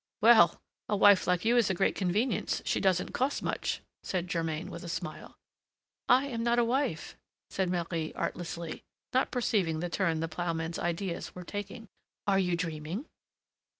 "Well, 0.19 0.59
a 0.89 0.95
wife 0.97 1.27
like 1.27 1.45
you 1.45 1.57
is 1.57 1.69
a 1.69 1.75
great 1.75 1.93
convenience; 1.93 2.63
she 2.65 2.79
doesn't 2.79 3.13
cost 3.13 3.43
much," 3.43 3.81
said 4.01 4.27
Germain, 4.27 4.71
with 4.71 4.83
a 4.83 4.89
smile. 4.89 5.37
"I 6.09 6.25
am 6.25 6.41
not 6.41 6.57
a 6.57 6.63
wife," 6.65 7.15
said 7.51 7.69
Marie 7.69 8.11
artlessly, 8.15 8.83
not 9.13 9.29
perceiving 9.29 9.79
the 9.79 9.89
turn 9.89 10.19
the 10.19 10.27
ploughman's 10.27 10.79
ideas 10.79 11.35
were 11.35 11.43
taking. 11.43 11.87
"Are 12.25 12.39
you 12.39 12.55
dreaming?" 12.57 13.05